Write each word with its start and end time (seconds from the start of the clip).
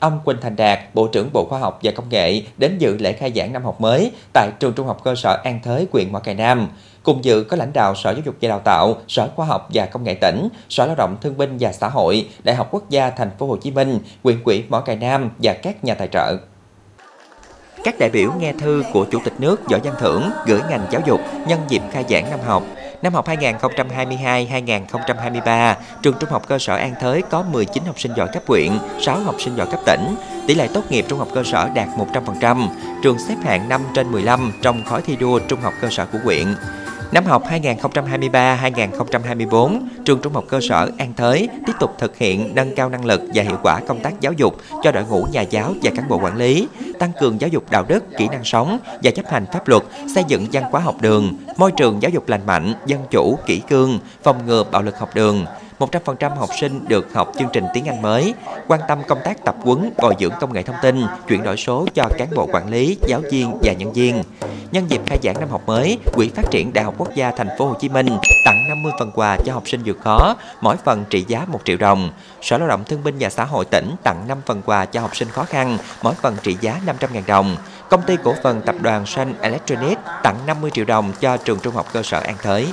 ông 0.00 0.20
Quỳnh 0.24 0.36
Thành 0.40 0.56
Đạt, 0.56 0.78
Bộ 0.94 1.06
trưởng 1.06 1.30
Bộ 1.32 1.46
Khoa 1.50 1.58
học 1.58 1.78
và 1.82 1.92
Công 1.96 2.08
nghệ 2.08 2.42
đến 2.56 2.78
dự 2.78 2.96
lễ 2.98 3.12
khai 3.12 3.32
giảng 3.36 3.52
năm 3.52 3.64
học 3.64 3.80
mới 3.80 4.12
tại 4.32 4.50
trường 4.60 4.72
Trung 4.72 4.86
học 4.86 5.00
cơ 5.04 5.14
sở 5.14 5.40
An 5.44 5.60
Thới, 5.62 5.86
huyện 5.92 6.12
Mỏ 6.12 6.18
Cày 6.18 6.34
Nam. 6.34 6.68
Cùng 7.02 7.24
dự 7.24 7.44
có 7.44 7.56
lãnh 7.56 7.72
đạo 7.72 7.94
Sở 7.94 8.10
Giáo 8.10 8.20
dục 8.24 8.34
và 8.42 8.48
Đào 8.48 8.60
tạo, 8.60 8.96
Sở 9.08 9.28
Khoa 9.36 9.46
học 9.46 9.68
và 9.74 9.86
Công 9.86 10.04
nghệ 10.04 10.14
tỉnh, 10.14 10.48
Sở 10.68 10.86
Lao 10.86 10.94
động 10.94 11.16
Thương 11.20 11.36
binh 11.36 11.56
và 11.60 11.72
Xã 11.72 11.88
hội, 11.88 12.28
Đại 12.44 12.56
học 12.56 12.68
Quốc 12.70 12.90
gia 12.90 13.10
Thành 13.10 13.30
phố 13.38 13.46
Hồ 13.46 13.56
Chí 13.56 13.70
Minh, 13.70 13.98
huyện 14.24 14.42
quỹ 14.42 14.64
Mỏ 14.68 14.80
Cày 14.80 14.96
Nam 14.96 15.30
và 15.38 15.52
các 15.52 15.84
nhà 15.84 15.94
tài 15.94 16.08
trợ. 16.08 16.36
Các 17.84 17.98
đại 17.98 18.10
biểu 18.10 18.32
nghe 18.38 18.52
thư 18.52 18.82
của 18.92 19.06
Chủ 19.10 19.18
tịch 19.24 19.34
nước 19.38 19.60
Võ 19.70 19.78
Văn 19.84 19.94
Thưởng 19.98 20.30
gửi 20.46 20.60
ngành 20.70 20.86
giáo 20.90 21.02
dục 21.06 21.20
nhân 21.46 21.60
dịp 21.68 21.82
khai 21.90 22.04
giảng 22.08 22.30
năm 22.30 22.40
học. 22.40 22.62
Năm 23.02 23.14
học 23.14 23.28
2022-2023, 23.28 25.74
trường 26.02 26.14
Trung 26.20 26.30
học 26.30 26.42
cơ 26.48 26.58
sở 26.58 26.76
An 26.76 26.94
Thới 27.00 27.22
có 27.30 27.42
19 27.42 27.84
học 27.84 28.00
sinh 28.00 28.12
giỏi 28.16 28.28
cấp 28.32 28.42
huyện, 28.46 28.78
6 29.00 29.20
học 29.20 29.34
sinh 29.38 29.56
giỏi 29.56 29.66
cấp 29.70 29.80
tỉnh. 29.86 30.16
Tỷ 30.46 30.54
lệ 30.54 30.68
tốt 30.74 30.82
nghiệp 30.90 31.04
trung 31.08 31.18
học 31.18 31.28
cơ 31.34 31.42
sở 31.44 31.68
đạt 31.74 31.88
100%, 32.40 32.68
trường 33.02 33.18
xếp 33.18 33.36
hạng 33.44 33.68
5 33.68 33.82
trên 33.94 34.12
15 34.12 34.52
trong 34.62 34.84
khối 34.84 35.02
thi 35.02 35.16
đua 35.16 35.38
trung 35.38 35.60
học 35.60 35.74
cơ 35.80 35.88
sở 35.90 36.06
của 36.12 36.18
huyện. 36.24 36.54
Năm 37.12 37.24
học 37.24 37.42
2023-2024, 37.50 39.80
trường 40.04 40.20
Trung 40.22 40.32
học 40.32 40.44
cơ 40.48 40.60
sở 40.60 40.90
An 40.98 41.14
Thới 41.14 41.48
tiếp 41.66 41.72
tục 41.80 41.94
thực 41.98 42.16
hiện 42.16 42.54
nâng 42.54 42.74
cao 42.74 42.88
năng 42.88 43.04
lực 43.04 43.20
và 43.34 43.42
hiệu 43.42 43.56
quả 43.62 43.80
công 43.88 44.00
tác 44.00 44.20
giáo 44.20 44.32
dục 44.32 44.56
cho 44.82 44.92
đội 44.92 45.04
ngũ 45.04 45.26
nhà 45.32 45.40
giáo 45.40 45.74
và 45.82 45.90
cán 45.96 46.08
bộ 46.08 46.20
quản 46.22 46.36
lý, 46.36 46.68
tăng 46.98 47.12
cường 47.20 47.40
giáo 47.40 47.48
dục 47.48 47.64
đạo 47.70 47.84
đức, 47.88 48.04
kỹ 48.18 48.28
năng 48.28 48.44
sống 48.44 48.78
và 49.02 49.10
chấp 49.10 49.30
hành 49.30 49.46
pháp 49.52 49.68
luật, 49.68 49.82
xây 50.14 50.24
dựng 50.28 50.46
văn 50.52 50.64
hóa 50.70 50.80
học 50.80 50.96
đường, 51.00 51.34
môi 51.56 51.72
trường 51.72 52.02
giáo 52.02 52.10
dục 52.10 52.28
lành 52.28 52.46
mạnh, 52.46 52.74
dân 52.86 53.00
chủ, 53.10 53.38
kỷ 53.46 53.60
cương, 53.68 53.98
phòng 54.22 54.46
ngừa 54.46 54.64
bạo 54.72 54.82
lực 54.82 54.98
học 54.98 55.10
đường, 55.14 55.44
100% 55.80 56.34
học 56.34 56.50
sinh 56.60 56.84
được 56.88 57.14
học 57.14 57.32
chương 57.38 57.48
trình 57.52 57.64
tiếng 57.74 57.88
Anh 57.88 58.02
mới, 58.02 58.34
quan 58.68 58.80
tâm 58.88 58.98
công 59.08 59.18
tác 59.24 59.44
tập 59.44 59.56
huấn, 59.62 59.90
bồi 59.96 60.14
dưỡng 60.20 60.32
công 60.40 60.52
nghệ 60.52 60.62
thông 60.62 60.76
tin, 60.82 61.02
chuyển 61.28 61.42
đổi 61.42 61.56
số 61.56 61.86
cho 61.94 62.04
cán 62.18 62.28
bộ 62.34 62.48
quản 62.52 62.70
lý, 62.70 62.98
giáo 63.06 63.20
viên 63.30 63.58
và 63.62 63.72
nhân 63.72 63.92
viên. 63.92 64.22
Nhân 64.72 64.90
dịp 64.90 65.00
khai 65.06 65.18
giảng 65.22 65.40
năm 65.40 65.48
học 65.48 65.62
mới, 65.66 65.98
Quỹ 66.12 66.28
Phát 66.28 66.50
triển 66.50 66.72
Đại 66.72 66.84
học 66.84 66.94
Quốc 66.98 67.14
gia 67.14 67.30
Thành 67.30 67.48
phố 67.58 67.66
Hồ 67.66 67.74
Chí 67.80 67.88
Minh 67.88 68.06
tặng 68.44 68.64
50 68.68 68.92
phần 68.98 69.10
quà 69.14 69.36
cho 69.44 69.52
học 69.52 69.62
sinh 69.66 69.80
vượt 69.84 69.98
khó, 70.00 70.36
mỗi 70.60 70.76
phần 70.76 71.04
trị 71.10 71.24
giá 71.28 71.44
1 71.48 71.60
triệu 71.64 71.76
đồng. 71.76 72.10
Sở 72.42 72.58
Lao 72.58 72.68
động 72.68 72.84
Thương 72.84 73.04
binh 73.04 73.16
và 73.20 73.28
Xã 73.28 73.44
hội 73.44 73.64
tỉnh 73.64 73.94
tặng 74.02 74.24
5 74.28 74.38
phần 74.46 74.62
quà 74.66 74.84
cho 74.84 75.00
học 75.00 75.16
sinh 75.16 75.28
khó 75.28 75.44
khăn, 75.44 75.78
mỗi 76.02 76.14
phần 76.14 76.36
trị 76.42 76.56
giá 76.60 76.80
500.000 76.86 77.22
đồng. 77.26 77.56
Công 77.88 78.02
ty 78.02 78.16
cổ 78.24 78.34
phần 78.42 78.62
tập 78.62 78.74
đoàn 78.80 79.06
Sun 79.06 79.34
Electronics 79.40 80.00
tặng 80.22 80.36
50 80.46 80.70
triệu 80.70 80.84
đồng 80.84 81.12
cho 81.20 81.36
trường 81.36 81.58
trung 81.60 81.74
học 81.74 81.86
cơ 81.92 82.02
sở 82.02 82.20
An 82.20 82.36
Thới. 82.42 82.66